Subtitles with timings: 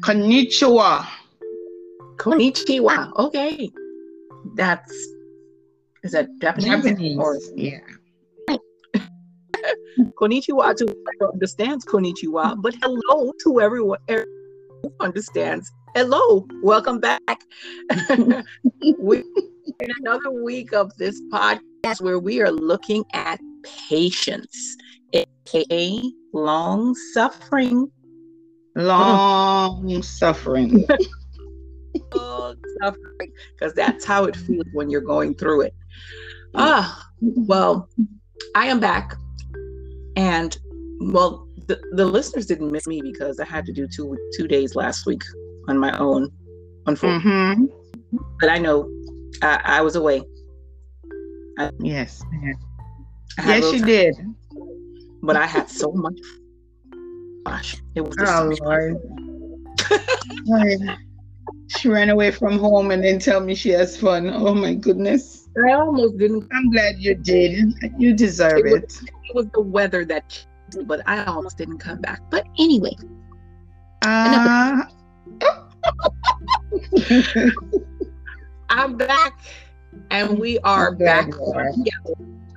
[0.00, 1.06] Konnichiwa.
[2.16, 3.12] Konnichiwa.
[3.16, 3.70] Okay.
[4.54, 4.92] That's
[6.02, 6.70] is that Japanese?
[6.70, 7.18] Japanese.
[7.18, 7.80] Or, yeah.
[10.20, 15.70] konnichiwa to whoever understands konnichiwa, but hello to everyone, who understands.
[15.94, 17.44] Hello, welcome back.
[18.98, 19.18] we
[19.80, 23.38] in another week of this podcast where we are looking at
[23.88, 24.76] patience,
[25.12, 27.90] aka long suffering.
[28.76, 30.86] Long suffering.
[32.14, 35.74] long suffering, because that's how it feels when you're going through it.
[36.54, 37.88] Ah, well,
[38.54, 39.14] I am back.
[40.16, 40.56] And
[41.00, 44.74] well, the, the listeners didn't miss me because I had to do two two days
[44.74, 45.22] last week
[45.68, 46.30] on my own,
[46.86, 47.30] unfortunately.
[47.30, 48.26] Mm-hmm.
[48.40, 48.90] But I know
[49.42, 50.22] I, I was away.
[51.58, 52.22] I, yes.
[53.38, 54.14] Yes, you did.
[55.22, 56.18] But I had so much.
[57.46, 58.16] Gosh, it was.
[58.20, 58.98] Oh Lord.
[61.68, 64.28] she ran away from home and then tell me she has fun.
[64.28, 65.48] Oh my goodness.
[65.66, 66.48] I almost didn't.
[66.52, 67.74] I'm glad you did.
[67.98, 68.82] You deserve it.
[68.82, 69.10] Was, it.
[69.24, 70.46] it was the weather that,
[70.84, 72.20] but I almost didn't come back.
[72.30, 72.96] But anyway.
[74.02, 74.82] Uh,
[78.70, 79.40] I'm back,
[80.10, 81.28] and we are back.
[81.76, 82.14] Yeah,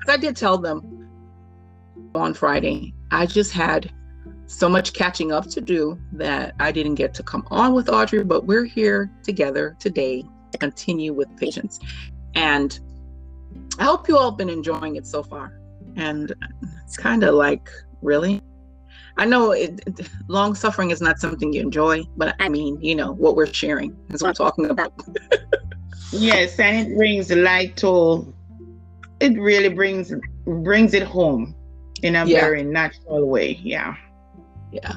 [0.07, 1.09] I did tell them
[2.15, 2.93] on Friday.
[3.11, 3.91] I just had
[4.47, 8.23] so much catching up to do that I didn't get to come on with Audrey,
[8.23, 11.79] but we're here together today to continue with patience.
[12.35, 12.79] And
[13.79, 15.59] I hope you all have been enjoying it so far.
[15.95, 16.33] And
[16.83, 17.69] it's kind of like,
[18.01, 18.41] really?
[19.17, 22.95] I know it, it, long suffering is not something you enjoy, but I mean, you
[22.95, 24.93] know, what we're sharing is what I'm talking about.
[26.11, 28.33] yes, and it brings light to
[29.19, 30.13] it really brings
[30.45, 31.55] brings it home
[32.01, 32.41] in a yeah.
[32.41, 33.59] very natural way.
[33.63, 33.95] Yeah.
[34.73, 34.95] Yeah.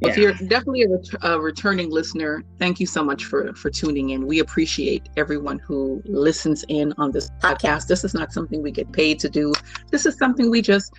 [0.00, 0.10] Yeah.
[0.10, 4.10] If you're definitely a, ret- a, returning listener, thank you so much for for tuning
[4.10, 4.26] in.
[4.26, 7.86] We appreciate everyone who listens in on this podcast.
[7.86, 9.52] This is not something we get paid to do.
[9.90, 10.92] This is something we just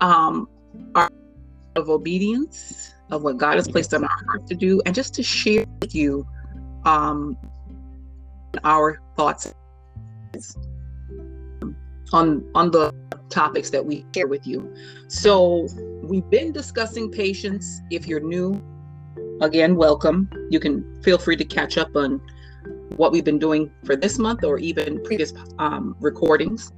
[0.00, 0.48] um,
[0.94, 1.10] are
[1.74, 5.22] of obedience of what God has placed on our heart to do, and just to
[5.24, 6.24] share with you
[6.84, 7.36] um,
[8.62, 9.52] our thoughts
[12.12, 12.94] on on the
[13.28, 14.74] topics that we share with you.
[15.08, 15.68] So
[16.02, 17.80] we've been discussing patience.
[17.90, 18.62] If you're new,
[19.40, 20.30] again, welcome.
[20.50, 22.20] You can feel free to catch up on
[22.96, 26.72] what we've been doing for this month or even previous um, recordings.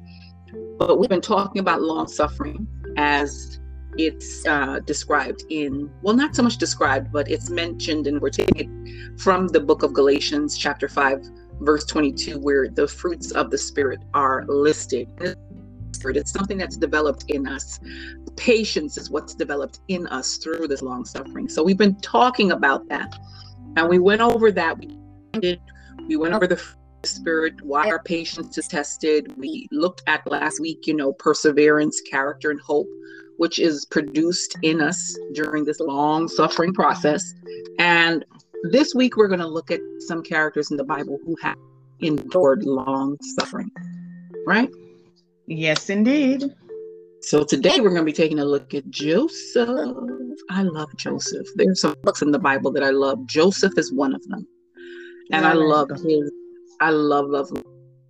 [0.78, 2.66] But we've been talking about long suffering
[2.96, 3.60] as
[3.96, 8.56] it's uh, described in, well, not so much described, but it's mentioned, and we're taking
[8.56, 11.20] it from the book of Galatians, chapter 5,
[11.60, 15.08] verse 22, where the fruits of the Spirit are listed.
[16.04, 17.80] It's something that's developed in us.
[18.36, 21.48] Patience is what's developed in us through this long suffering.
[21.48, 23.18] So we've been talking about that.
[23.76, 24.78] And we went over that.
[24.78, 26.62] We went over the
[27.04, 29.36] spirit, why our patience is tested.
[29.36, 32.88] We looked at last week, you know, perseverance, character, and hope,
[33.36, 37.34] which is produced in us during this long suffering process.
[37.78, 38.24] And
[38.70, 41.56] this week we're going to look at some characters in the Bible who have
[42.00, 43.70] endured long suffering.
[44.46, 44.70] Right?
[45.48, 46.44] Yes, indeed.
[47.22, 49.96] So today we're going to be taking a look at Joseph.
[50.50, 51.46] I love Joseph.
[51.56, 53.24] There's some books in the Bible that I love.
[53.26, 54.46] Joseph is one of them.
[55.32, 56.30] And I love his
[56.80, 57.50] I love love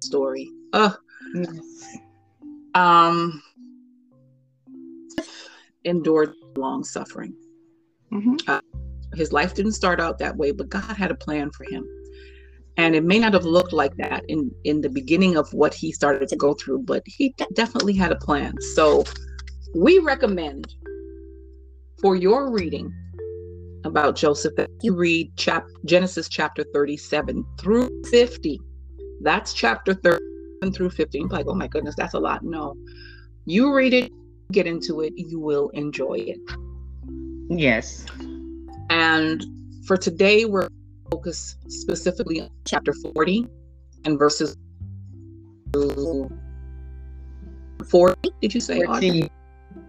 [0.02, 0.50] story.
[0.72, 0.94] Oh.
[1.34, 1.96] Yes.
[2.74, 3.40] Um
[5.84, 7.34] endured long suffering.
[8.12, 8.36] Mm-hmm.
[8.48, 8.60] Uh,
[9.14, 11.88] his life didn't start out that way, but God had a plan for him
[12.78, 15.92] and it may not have looked like that in in the beginning of what he
[15.92, 18.54] started to go through but he definitely had a plan.
[18.74, 19.04] So
[19.74, 20.74] we recommend
[22.00, 22.94] for your reading
[23.84, 28.60] about joseph that you read chap- genesis chapter 37 through 50
[29.20, 32.42] that's chapter 37 through 50 You're like oh my goodness that's a lot.
[32.44, 32.76] No.
[33.44, 34.12] You read it
[34.52, 36.38] get into it you will enjoy it.
[37.50, 38.06] Yes.
[38.90, 39.44] And
[39.86, 40.68] for today we're
[41.10, 43.46] focus specifically on chapter 40
[44.04, 44.56] and verses
[47.90, 49.30] 40 did you say 14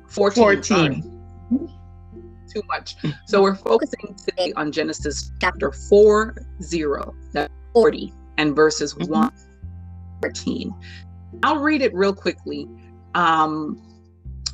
[0.07, 1.03] 14, 14.
[2.51, 2.95] too much.
[3.27, 7.15] So we're focusing today on genesis chapter 4 0
[7.73, 9.11] 40 and verses mm-hmm.
[9.11, 9.31] 1
[10.21, 10.73] 14
[11.43, 12.67] i'll read it real quickly
[13.13, 13.81] um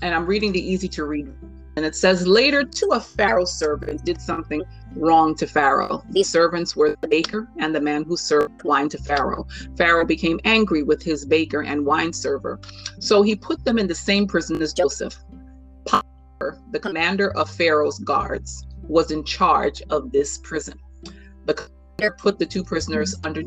[0.01, 1.31] and i'm reading the easy to read
[1.75, 4.63] and it says later to a pharaoh servant did something
[4.95, 6.03] wrong to Pharaoh.
[6.09, 9.45] These servants were the baker and the man who served wine to Pharaoh.
[9.77, 12.59] Pharaoh became angry with his baker and wine server.
[12.99, 15.17] So he put them in the same prison as Joseph.
[15.85, 20.79] Potiphar, the commander of Pharaoh's guards, was in charge of this prison.
[21.45, 23.43] The commander put the two prisoners under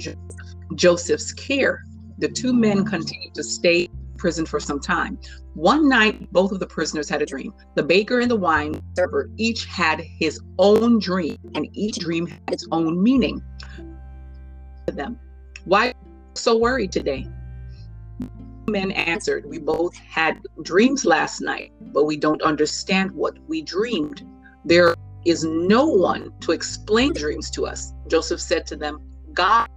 [0.74, 1.84] Joseph's care.
[2.19, 3.88] The two men continued to stay
[4.19, 5.19] prison for some time.
[5.55, 7.55] One night, both of the prisoners had a dream.
[7.75, 12.43] The baker and the wine server each had his own dream, and each dream had
[12.53, 13.43] its own meaning.
[14.87, 15.19] To them,
[15.65, 15.94] why
[16.35, 17.26] so worried today?
[18.69, 24.26] men answered, We both had dreams last night, but we don't understand what we dreamed.
[24.65, 24.94] There
[25.25, 27.93] is no one to explain dreams to us.
[28.09, 29.00] Joseph said to them,
[29.32, 29.69] God,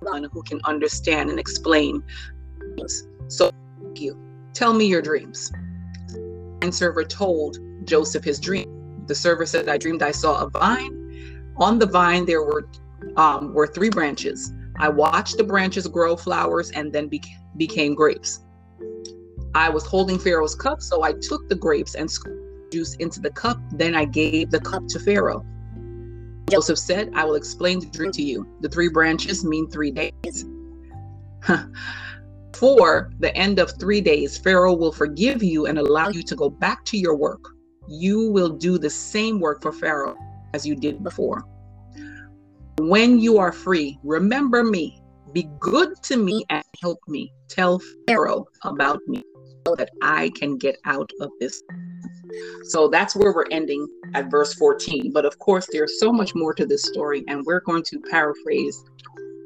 [0.00, 2.02] one who can understand and explain.
[3.28, 4.28] So thank you
[4.58, 5.52] tell me your dreams.
[6.62, 8.66] And server told Joseph his dream.
[9.06, 11.54] The server said, I dreamed I saw a vine.
[11.56, 12.68] On the vine there were
[13.16, 14.52] um, were three branches.
[14.80, 17.22] I watched the branches grow flowers and then be-
[17.56, 18.40] became grapes.
[19.54, 23.30] I was holding Pharaoh's cup, so I took the grapes and squeezed juice into the
[23.30, 23.58] cup.
[23.72, 25.44] Then I gave the cup to Pharaoh.
[26.50, 28.46] Joseph said, I will explain the dream to you.
[28.60, 30.44] The three branches mean three days.
[32.58, 36.50] For the end of three days, Pharaoh will forgive you and allow you to go
[36.50, 37.44] back to your work.
[37.86, 40.16] You will do the same work for Pharaoh
[40.54, 41.44] as you did before.
[42.80, 45.00] When you are free, remember me.
[45.32, 47.32] Be good to me and help me.
[47.48, 49.22] Tell Pharaoh about me
[49.64, 51.62] so that I can get out of this.
[52.64, 55.12] So that's where we're ending at verse 14.
[55.12, 58.82] But of course, there's so much more to this story, and we're going to paraphrase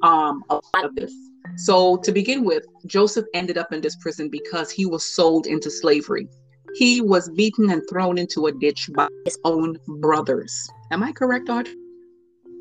[0.02, 1.12] um, a lot of this.
[1.56, 5.70] So, to begin with, Joseph ended up in this prison because he was sold into
[5.70, 6.28] slavery.
[6.74, 10.54] He was beaten and thrown into a ditch by his own brothers.
[10.90, 11.74] Am I correct, Audrey?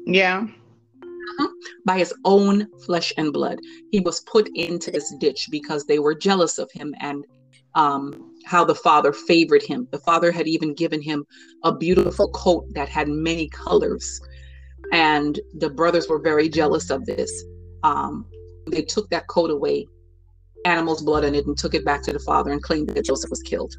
[0.05, 0.47] Yeah
[1.85, 3.59] by his own flesh and blood.
[3.91, 7.25] He was put into this ditch because they were jealous of him and
[7.75, 9.87] um, how the father favored him.
[9.91, 11.25] The father had even given him
[11.63, 14.19] a beautiful coat that had many colors.
[14.91, 17.31] And the brothers were very jealous of this.
[17.83, 18.25] Um,
[18.67, 19.87] they took that coat away,
[20.65, 23.29] animal's blood in it, and took it back to the father and claimed that Joseph
[23.29, 23.75] was killed.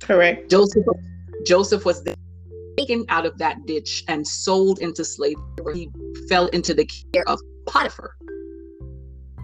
[0.00, 0.50] Correct.
[0.50, 0.84] Joseph,
[1.46, 2.02] Joseph was
[2.78, 5.40] taken out of that ditch and sold into slavery,
[5.74, 5.90] he
[6.28, 8.16] fell into the care of Potiphar,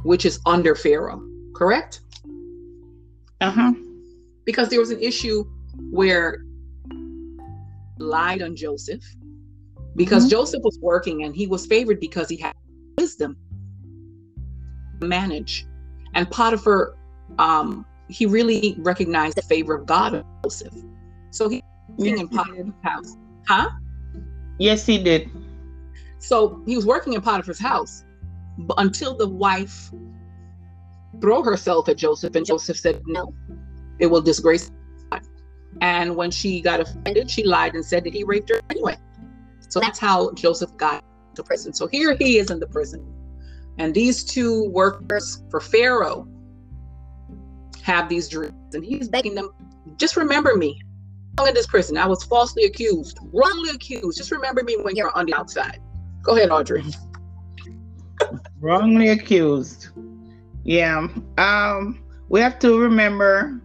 [0.05, 1.23] which is under Pharaoh,
[1.55, 2.01] correct?
[3.41, 3.73] Uh huh.
[4.45, 5.45] Because there was an issue
[5.91, 6.45] where
[7.99, 9.03] lied on Joseph
[9.97, 10.31] because mm-hmm.
[10.31, 12.55] Joseph was working and he was favored because he had
[12.99, 13.37] wisdom
[15.01, 15.67] manage.
[16.15, 16.95] And Potiphar,
[17.39, 20.75] um, he really recognized the favor of God of Joseph.
[21.31, 21.63] So he
[21.97, 23.17] was in Potiphar's house.
[23.49, 23.71] Huh?
[24.59, 25.31] Yes, he did.
[26.21, 28.05] So he was working in Potiphar's house
[28.59, 29.91] but until the wife
[31.21, 33.35] throw herself at Joseph, and Joseph said, No,
[33.99, 34.71] it will disgrace
[35.11, 35.23] God.
[35.81, 38.97] And when she got offended, she lied and said that he raped her anyway.
[39.69, 41.03] So that's how Joseph got
[41.35, 41.73] to prison.
[41.73, 43.05] So here he is in the prison.
[43.79, 46.29] And these two workers for Pharaoh
[47.83, 48.75] have these dreams.
[48.75, 49.51] And he's begging them,
[49.97, 50.81] just remember me
[51.39, 51.97] I'm in this prison.
[51.97, 54.19] I was falsely accused, wrongly accused.
[54.19, 55.81] Just remember me when you're on the outside.
[56.23, 56.85] Go ahead, Audrey.
[58.61, 59.89] wrongly accused.
[60.63, 61.09] Yeah.
[61.39, 63.61] Um, we have to remember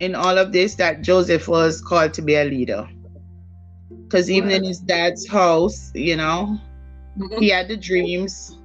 [0.00, 2.88] in all of this that Joseph was called to be a leader.
[4.04, 6.58] Because even in his dad's house, you know,
[7.18, 7.40] mm-hmm.
[7.40, 8.58] he had the dreams.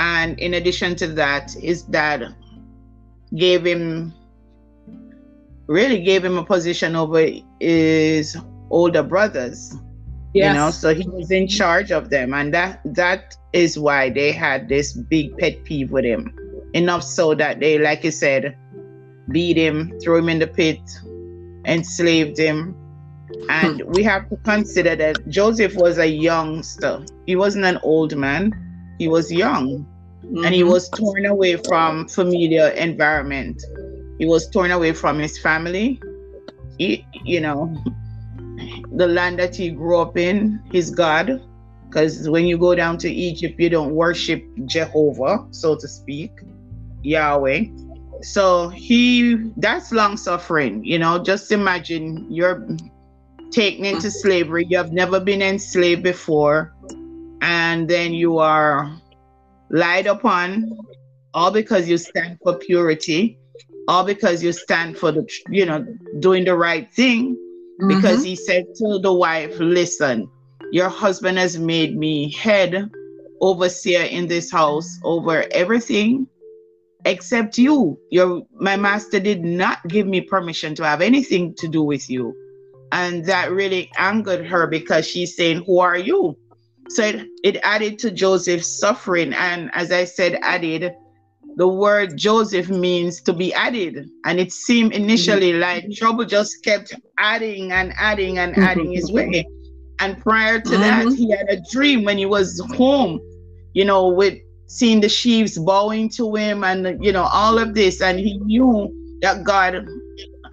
[0.00, 2.34] And in addition to that, his dad
[3.36, 4.14] gave him
[5.66, 7.28] really gave him a position over
[7.60, 8.36] his
[8.70, 9.76] older brothers.
[10.32, 10.54] Yes.
[10.54, 14.32] You know, so he was in charge of them, and that that is why they
[14.32, 16.34] had this big pet peeve with him.
[16.72, 18.56] Enough so that they, like you said,
[19.30, 20.80] beat him, threw him in the pit,
[21.66, 22.74] enslaved him.
[23.50, 23.92] And hmm.
[23.92, 27.04] we have to consider that Joseph was a youngster.
[27.26, 28.69] He wasn't an old man.
[29.00, 29.86] He was young.
[30.24, 30.44] Mm-hmm.
[30.44, 30.70] And he mm-hmm.
[30.76, 33.58] was torn away from familiar environment
[34.20, 35.98] he was torn away from his family.
[36.76, 37.74] He, you know,
[38.92, 41.42] the land that he grew up in, his God.
[41.88, 46.32] Because when you go down to Egypt, you don't worship Jehovah, so to speak,
[47.02, 47.64] Yahweh.
[48.20, 50.84] So he, that's long suffering.
[50.84, 52.68] You know, just imagine you're
[53.50, 54.66] taken into slavery.
[54.68, 56.74] You have never been enslaved before.
[57.40, 58.90] And then you are
[59.70, 60.76] lied upon,
[61.32, 63.38] all because you stand for purity
[63.90, 65.84] all because you stand for the, you know,
[66.20, 67.34] doing the right thing.
[67.34, 67.88] Mm-hmm.
[67.88, 70.30] Because he said to the wife, listen,
[70.70, 72.88] your husband has made me head
[73.40, 76.28] overseer in this house over everything
[77.04, 77.98] except you.
[78.10, 82.32] Your my master did not give me permission to have anything to do with you.
[82.92, 86.36] And that really angered her because she's saying, Who are you?
[86.90, 89.32] So it, it added to Joseph's suffering.
[89.32, 90.92] And as I said, added,
[91.56, 94.08] the word Joseph means to be added.
[94.24, 95.60] And it seemed initially mm-hmm.
[95.60, 99.46] like trouble just kept adding and adding and adding his way.
[100.00, 101.08] And prior to mm-hmm.
[101.08, 103.20] that, he had a dream when he was home,
[103.74, 108.00] you know, with seeing the sheaves bowing to him and, you know, all of this.
[108.00, 109.86] And he knew that God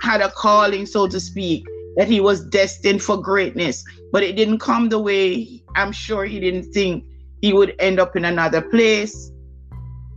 [0.01, 1.65] had a calling, so to speak,
[1.98, 3.84] that he was destined for greatness.
[4.12, 7.04] But it didn't come the way I'm sure he didn't think
[7.42, 9.32] he would end up in another place,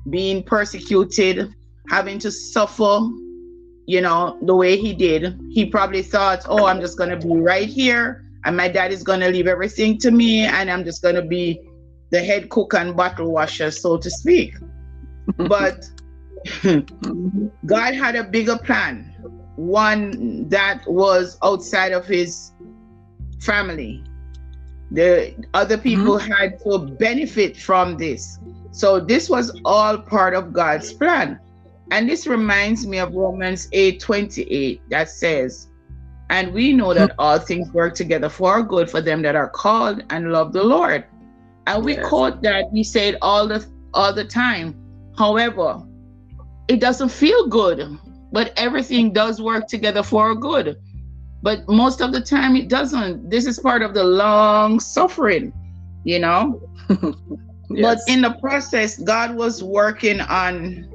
[0.09, 1.53] being persecuted,
[1.89, 3.01] having to suffer,
[3.87, 5.39] you know, the way he did.
[5.51, 9.03] He probably thought, oh, I'm just going to be right here and my dad is
[9.03, 11.61] going to leave everything to me and I'm just going to be
[12.11, 14.55] the head cook and bottle washer, so to speak.
[15.37, 15.85] but
[17.67, 19.15] God had a bigger plan,
[19.61, 22.53] one that was outside of his
[23.41, 24.03] family.
[24.91, 26.33] The other people mm-hmm.
[26.33, 28.39] had to benefit from this.
[28.73, 31.39] So this was all part of God's plan.
[31.91, 35.69] And this reminds me of Romans 8 28 that says,
[36.31, 39.49] And we know that all things work together for our good for them that are
[39.49, 41.05] called and love the Lord.
[41.67, 42.09] And we yes.
[42.09, 44.75] quote that, we say it all the all the time.
[45.19, 45.83] However,
[46.69, 47.99] it doesn't feel good,
[48.33, 50.77] but everything does work together for good.
[51.43, 53.31] But most of the time it doesn't.
[53.31, 55.53] This is part of the long suffering,
[56.05, 56.61] you know?
[56.91, 57.17] yes.
[57.71, 60.89] But in the process, God was working on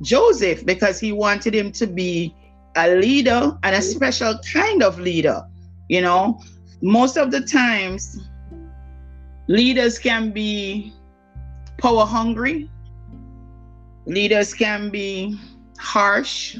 [0.00, 2.34] Joseph because he wanted him to be
[2.76, 5.42] a leader and a special kind of leader.
[5.88, 6.40] You know,
[6.80, 8.18] most of the times,
[9.46, 10.92] leaders can be
[11.78, 12.70] power hungry,
[14.06, 15.38] leaders can be
[15.82, 16.56] harsh,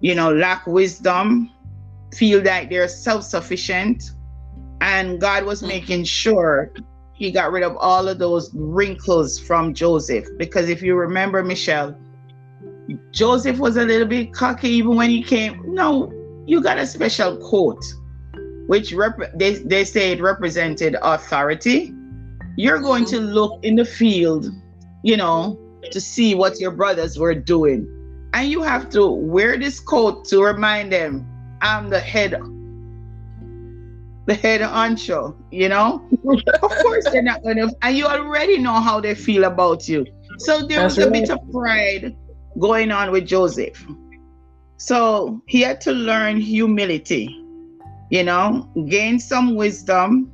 [0.00, 1.50] you know, lack wisdom,
[2.14, 4.12] feel like they're self sufficient.
[4.80, 5.68] And God was mm.
[5.68, 6.72] making sure
[7.14, 10.26] he got rid of all of those wrinkles from Joseph.
[10.36, 11.96] Because if you remember, Michelle,
[13.12, 15.62] Joseph was a little bit cocky even when he came.
[15.66, 16.12] No,
[16.46, 17.82] you got a special coat,
[18.66, 21.94] which rep- they, they say it represented authority.
[22.56, 24.46] You're going to look in the field,
[25.02, 25.58] you know,
[25.90, 27.88] to see what your brothers were doing.
[28.34, 31.24] And you have to wear this coat to remind them,
[31.62, 32.32] I'm the head,
[34.26, 36.04] the head honcho, you know?
[36.62, 40.04] of course they're not gonna and you already know how they feel about you.
[40.38, 42.16] So there That's was a bit of pride
[42.58, 43.86] going on with Joseph.
[44.78, 47.40] So he had to learn humility,
[48.10, 50.32] you know, gain some wisdom.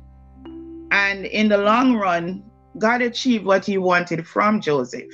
[0.91, 2.43] And in the long run,
[2.79, 5.13] God achieved what he wanted from Joseph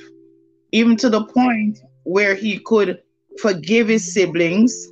[0.72, 3.02] even to the point where he could
[3.38, 4.88] forgive his siblings,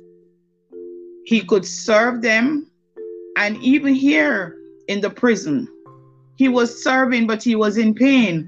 [1.25, 2.69] he could serve them,
[3.37, 4.55] and even here
[4.87, 5.67] in the prison,
[6.35, 8.47] he was serving, but he was in pain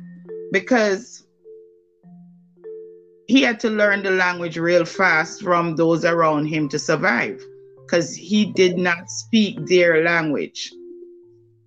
[0.52, 1.26] because
[3.28, 7.44] he had to learn the language real fast from those around him to survive
[7.82, 10.72] because he did not speak their language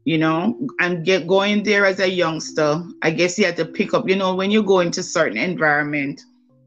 [0.05, 3.95] you know, and get going there as a youngster, I guess you had to pick
[3.95, 6.21] up, you know, when you go into certain environment,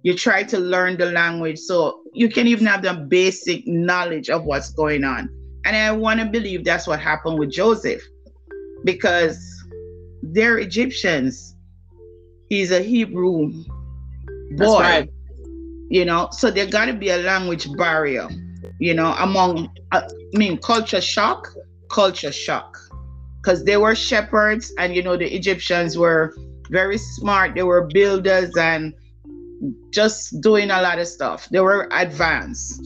[0.06, 4.46] you try to learn the language so you can even have the basic knowledge of
[4.46, 5.28] what's going on.
[5.66, 8.04] And I want to believe that's what happened with Joseph
[8.84, 9.36] because
[10.22, 11.56] they're Egyptians.
[12.50, 13.52] He's a Hebrew
[14.52, 14.80] boy.
[14.80, 15.10] Right.
[15.90, 18.30] You know, so there got to be a language barrier,
[18.80, 21.52] you know, among, uh, I mean, culture shock,
[21.90, 22.78] culture shock
[23.42, 26.36] because they were shepherds and you know the egyptians were
[26.72, 28.92] very smart they were builders and
[29.92, 31.48] just doing a lot of stuff.
[31.50, 32.82] They were advanced.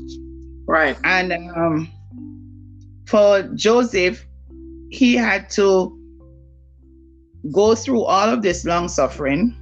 [0.67, 0.97] Right.
[1.03, 1.91] And um,
[3.09, 4.23] for joseph
[4.91, 5.95] he had to
[7.51, 9.55] go through all of this long suffering.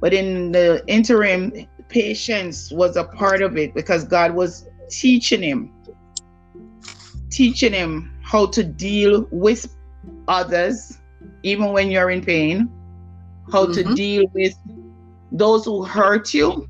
[0.00, 1.52] But in the interim
[1.88, 5.72] patience was a part of it because god was teaching him
[7.30, 9.76] teaching him how to deal with
[10.28, 10.98] others,
[11.42, 12.68] even when you're in pain,
[13.52, 13.88] how mm-hmm.
[13.88, 14.54] to deal with
[15.32, 16.68] those who hurt you.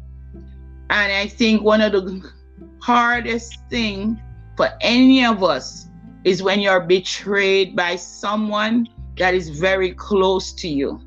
[0.90, 2.32] And I think one of the
[2.80, 4.20] hardest thing
[4.56, 5.86] for any of us
[6.24, 11.00] is when you're betrayed by someone that is very close to you.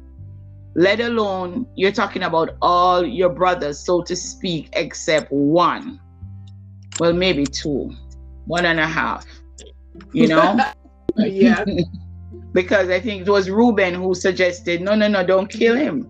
[0.76, 6.00] Let alone you're talking about all your brothers, so to speak, except one.
[7.00, 7.94] Well, maybe two,
[8.46, 9.26] one and a half.
[10.14, 10.60] You know?
[11.18, 11.64] yeah.
[12.54, 16.10] because I think it was Reuben who suggested, no, no, no, don't kill him.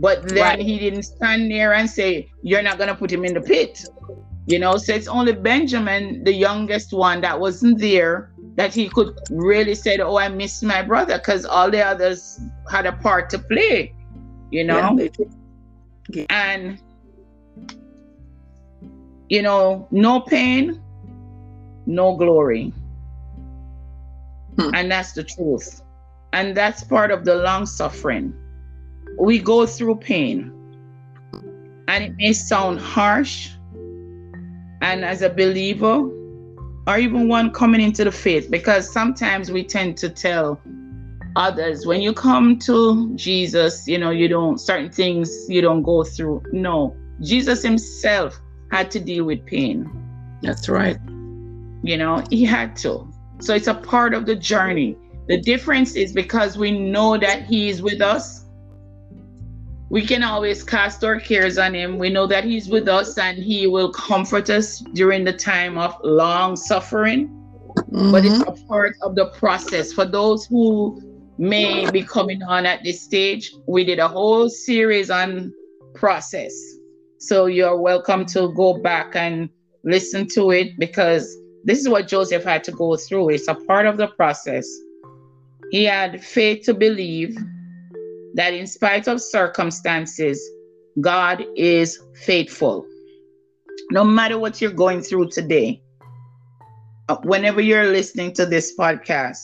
[0.00, 0.58] But then right.
[0.58, 3.84] he didn't stand there and say, you're not going to put him in the pit.
[4.46, 9.14] You know, so it's only Benjamin, the youngest one, that wasn't there that he could
[9.30, 12.40] really say, Oh, I miss my brother, because all the others
[12.70, 13.94] had a part to play,
[14.50, 14.98] you know?
[16.08, 16.80] Yeah, and,
[19.28, 20.82] you know, no pain,
[21.86, 22.72] no glory.
[24.58, 24.74] Hmm.
[24.74, 25.82] And that's the truth.
[26.32, 28.34] And that's part of the long suffering.
[29.20, 30.52] We go through pain.
[31.88, 33.50] And it may sound harsh.
[34.82, 36.08] And as a believer,
[36.86, 40.60] or even one coming into the faith, because sometimes we tend to tell
[41.36, 46.02] others when you come to Jesus, you know, you don't, certain things you don't go
[46.02, 46.42] through.
[46.52, 48.40] No, Jesus himself
[48.72, 49.88] had to deal with pain.
[50.42, 50.98] That's right.
[51.82, 53.06] You know, he had to.
[53.40, 54.96] So it's a part of the journey.
[55.28, 58.44] The difference is because we know that He is with us,
[59.90, 61.98] we can always cast our cares on Him.
[61.98, 65.96] We know that He's with us and He will comfort us during the time of
[66.04, 67.28] long suffering.
[67.28, 68.12] Mm-hmm.
[68.12, 69.92] But it's a part of the process.
[69.92, 71.02] For those who
[71.38, 75.52] may be coming on at this stage, we did a whole series on
[75.94, 76.54] process.
[77.18, 79.50] So you're welcome to go back and
[79.82, 83.30] listen to it because this is what Joseph had to go through.
[83.30, 84.68] It's a part of the process.
[85.72, 87.36] He had faith to believe
[88.34, 90.40] that in spite of circumstances,
[91.00, 92.86] God is faithful.
[93.90, 95.82] No matter what you're going through today,
[97.08, 99.38] uh, whenever you're listening to this podcast,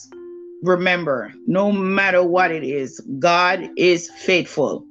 [0.63, 4.85] remember no matter what it is, God is faithful.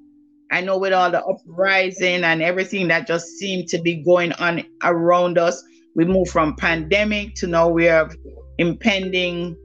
[0.53, 4.63] I know with all the uprising and everything that just seemed to be going on
[4.85, 5.63] around us,
[5.95, 8.15] we moved from pandemic to now we have
[8.59, 9.57] impending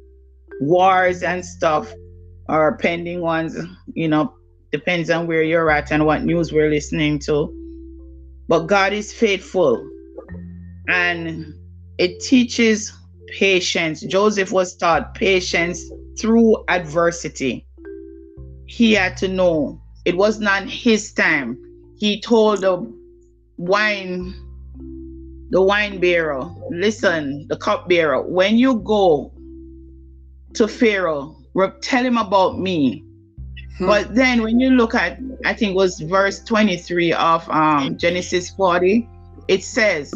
[0.62, 1.92] wars and stuff
[2.52, 3.58] or pending ones,
[3.94, 4.34] you know,
[4.72, 7.50] depends on where you're at and what news we're listening to.
[8.48, 9.88] But God is faithful
[10.90, 11.54] and
[11.98, 12.92] it teaches
[13.38, 14.02] patience.
[14.02, 15.82] Joseph was taught patience
[16.20, 17.66] through adversity.
[18.66, 21.58] He had to know it was not his time.
[21.98, 22.92] He told the
[23.58, 24.36] wine
[25.52, 29.34] the wine bearer, listen, the cup bearer, when you go
[30.54, 31.41] to Pharaoh,
[31.82, 33.04] tell him about me.
[33.78, 33.88] Hmm.
[33.88, 38.50] But then when you look at, I think it was verse 23 of um, Genesis
[38.52, 39.08] 40,
[39.48, 40.14] it says,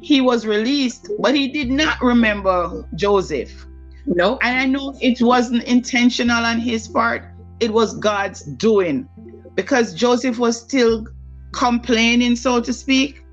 [0.00, 3.66] he was released, but he did not remember Joseph.
[4.06, 4.38] No.
[4.42, 7.24] And I know it wasn't intentional on his part,
[7.60, 9.08] it was God's doing
[9.54, 11.06] because Joseph was still
[11.52, 13.24] complaining, so to speak.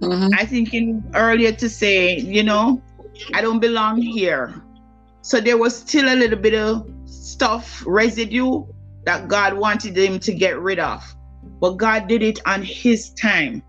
[0.00, 0.28] Mm-hmm.
[0.38, 2.80] I think in earlier to say, you know,
[3.32, 4.62] I don't belong here.
[5.24, 8.62] So there was still a little bit of stuff, residue
[9.06, 11.02] that God wanted him to get rid of.
[11.60, 13.62] But God did it on his time.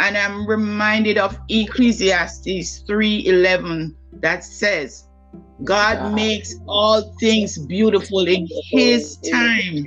[0.00, 5.06] And I'm reminded of Ecclesiastes 3:11 that says,
[5.62, 6.10] God yeah.
[6.10, 9.86] makes all things beautiful in his time.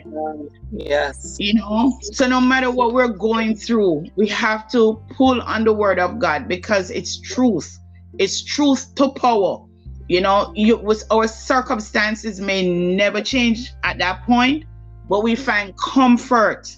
[0.72, 1.36] Yes.
[1.38, 5.74] You know, so no matter what we're going through, we have to pull on the
[5.74, 7.78] word of God because it's truth.
[8.18, 9.66] It's truth to power.
[10.10, 14.66] You know, you, with our circumstances may never change at that point,
[15.08, 16.76] but we find comfort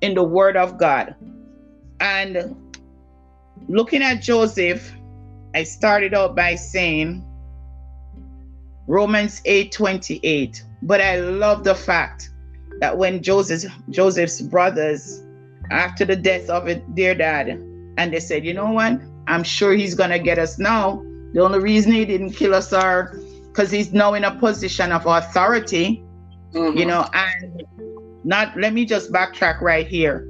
[0.00, 1.14] in the word of God.
[2.00, 2.72] And
[3.68, 4.94] looking at Joseph,
[5.54, 7.22] I started out by saying
[8.86, 10.64] Romans 8 28.
[10.80, 12.30] But I love the fact
[12.80, 15.22] that when Joseph Joseph's brothers,
[15.70, 16.66] after the death of
[16.96, 17.48] their dad,
[17.98, 18.98] and they said, you know what?
[19.26, 23.16] I'm sure he's gonna get us now the only reason he didn't kill us are
[23.48, 26.02] because he's now in a position of authority,
[26.52, 26.76] mm-hmm.
[26.76, 27.62] you know, and
[28.24, 30.26] not let me just backtrack right here.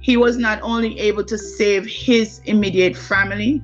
[0.00, 3.62] He was not only able to save his immediate family,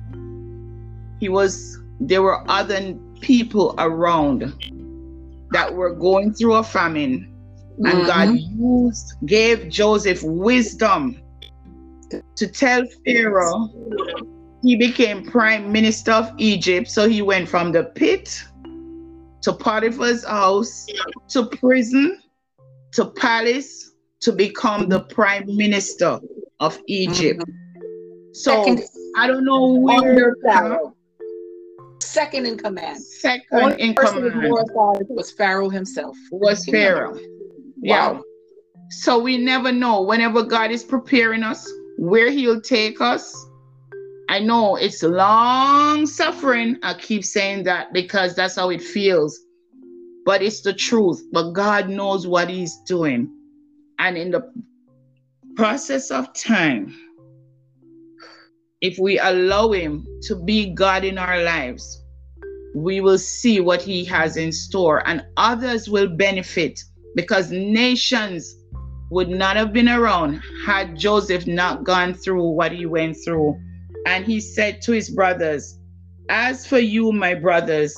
[1.19, 4.53] he was there were other people around
[5.51, 7.27] that were going through a famine.
[7.79, 7.85] Mm-hmm.
[7.85, 11.21] And God used, gave Joseph wisdom
[12.35, 13.69] to tell Pharaoh
[14.61, 16.89] he became prime minister of Egypt.
[16.89, 18.43] So he went from the pit
[19.41, 20.85] to Potiphar's house
[21.29, 22.21] to prison
[22.93, 26.19] to palace to become the prime minister
[26.59, 27.39] of Egypt.
[27.39, 28.33] Mm-hmm.
[28.33, 28.83] So second,
[29.17, 30.33] I don't know where
[32.01, 33.01] Second in command.
[33.01, 36.17] Second One in command was Pharaoh himself.
[36.31, 37.17] Was Pharaoh.
[37.81, 38.11] Yeah.
[38.11, 38.23] Wow.
[38.89, 43.33] So we never know whenever God is preparing us where he'll take us
[44.31, 46.77] I know it's long suffering.
[46.83, 49.37] I keep saying that because that's how it feels.
[50.25, 51.21] But it's the truth.
[51.33, 53.29] But God knows what He's doing.
[53.99, 54.49] And in the
[55.57, 56.95] process of time,
[58.79, 62.01] if we allow Him to be God in our lives,
[62.73, 66.79] we will see what He has in store, and others will benefit
[67.15, 68.55] because nations
[69.09, 73.59] would not have been around had Joseph not gone through what he went through.
[74.05, 75.79] And he said to his brothers,
[76.29, 77.95] As for you, my brothers,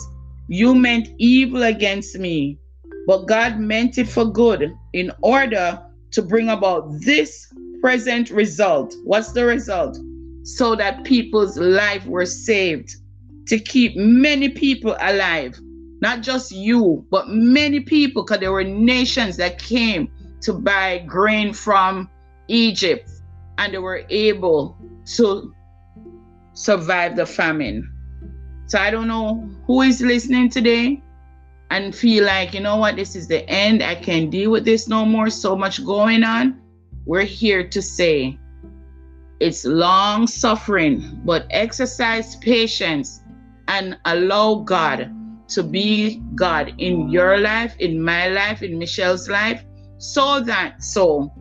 [0.48, 2.60] you meant evil against me,
[3.08, 8.94] but God meant it for good in order to bring about this present result.
[9.04, 9.98] What's the result?
[10.44, 12.96] So that people's life were saved,
[13.48, 15.58] to keep many people alive.
[16.02, 20.12] Not just you, but many people, because there were nations that came
[20.42, 22.10] to buy grain from
[22.50, 23.10] Egypt
[23.58, 24.78] and they were able
[25.16, 25.54] to
[26.54, 27.90] survive the famine.
[28.68, 31.04] So I don't know who is listening today
[31.70, 33.84] and feel like, you know what, this is the end.
[33.84, 35.30] I can't deal with this no more.
[35.30, 36.62] So much going on.
[37.06, 38.40] We're here to say
[39.40, 43.22] it's long suffering, but exercise patience
[43.68, 45.12] and allow God
[45.50, 49.64] to be God in your life, in my life, in Michelle's life,
[49.98, 51.32] so that so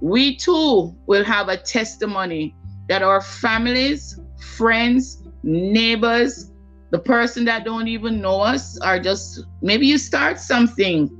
[0.00, 2.54] we too will have a testimony
[2.88, 6.50] that our families, friends, neighbors,
[6.90, 11.10] the person that don't even know us are just maybe you start something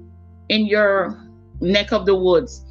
[0.49, 1.29] in your
[1.61, 2.65] neck of the woods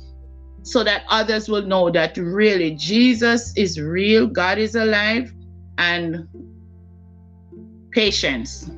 [0.64, 5.32] so that others will know that really Jesus is real, God is alive,
[5.78, 6.28] and
[7.92, 8.72] patience.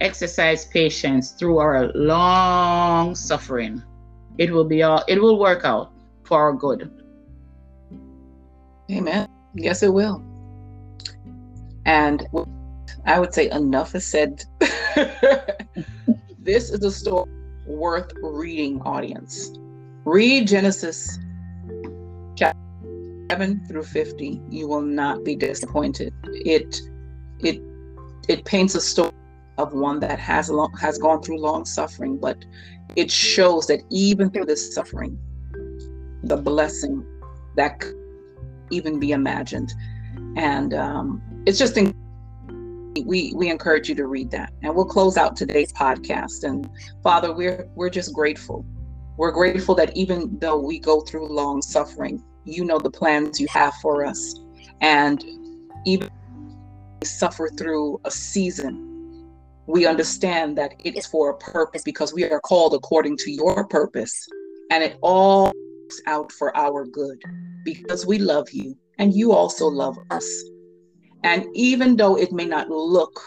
[0.00, 3.82] Exercise patience through our long suffering.
[4.38, 5.92] It will be all it will work out
[6.24, 6.90] for our good.
[8.90, 9.28] Amen.
[9.54, 10.29] Yes, it will.
[11.84, 12.26] And
[13.06, 14.44] I would say enough is said.
[16.38, 17.30] this is a story
[17.66, 19.50] worth reading, audience.
[20.04, 21.18] Read Genesis
[22.36, 22.58] chapter
[23.30, 24.40] 7 through 50.
[24.50, 26.12] You will not be disappointed.
[26.24, 26.80] It
[27.38, 27.60] it
[28.28, 29.12] it paints a story
[29.58, 32.44] of one that has long, has gone through long suffering, but
[32.96, 35.18] it shows that even through this suffering,
[36.24, 37.04] the blessing
[37.56, 37.96] that could
[38.70, 39.72] even be imagined.
[40.36, 41.94] And um, it's just in-
[43.06, 44.52] we we encourage you to read that.
[44.62, 46.44] And we'll close out today's podcast.
[46.44, 46.68] And
[47.02, 48.64] father we're we're just grateful.
[49.16, 53.46] We're grateful that even though we go through long suffering you know the plans you
[53.50, 54.34] have for us.
[54.80, 55.24] And
[55.86, 56.08] even
[57.04, 58.90] suffer through a season
[59.70, 63.66] we understand that it is for a purpose because we are called according to your
[63.68, 64.26] purpose.
[64.70, 67.22] And it all works out for our good
[67.64, 70.26] because we love you and you also love us
[71.24, 73.20] and even though it may not look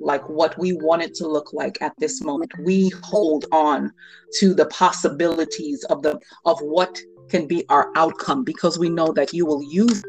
[0.00, 3.92] like what we want it to look like at this moment, we hold on
[4.38, 9.32] to the possibilities of the of what can be our outcome because we know that
[9.32, 10.02] you will use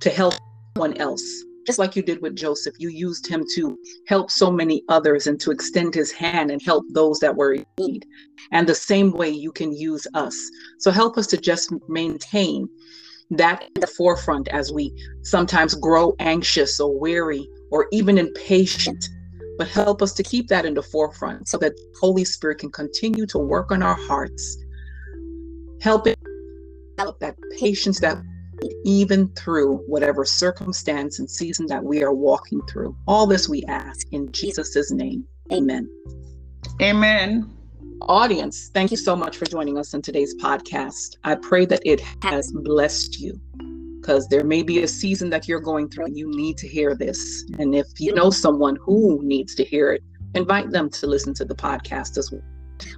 [0.00, 0.34] to help
[0.76, 1.22] someone else.
[1.66, 5.38] Just like you did with Joseph, you used him to help so many others and
[5.40, 8.04] to extend his hand and help those that were in need.
[8.50, 10.36] And the same way you can use us.
[10.78, 12.68] So help us to just maintain
[13.30, 19.08] that in the forefront as we sometimes grow anxious or weary or even impatient.
[19.58, 23.26] But help us to keep that in the forefront so that Holy Spirit can continue
[23.26, 24.56] to work on our hearts.
[25.80, 26.18] Help it
[26.96, 28.18] develop that patience that
[28.84, 32.96] even through whatever circumstance and season that we are walking through.
[33.06, 35.24] All this we ask in Jesus' name.
[35.52, 35.88] Amen.
[36.80, 37.59] Amen
[38.02, 41.16] audience, thank you so much for joining us in today's podcast.
[41.24, 43.40] I pray that it has blessed you
[44.00, 46.94] because there may be a season that you're going through and you need to hear
[46.94, 47.44] this.
[47.58, 50.02] And if you know someone who needs to hear it,
[50.34, 52.42] invite them to listen to the podcast as well.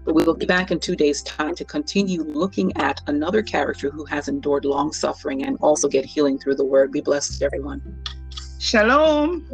[0.05, 3.91] But we will be back in two days' time to continue looking at another character
[3.91, 6.93] who has endured long suffering and also get healing through the word.
[6.93, 8.05] Be blessed, everyone.
[8.59, 9.49] Shalom.